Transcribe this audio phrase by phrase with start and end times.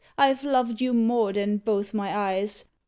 [0.17, 2.65] I've loved you more than both my eyes.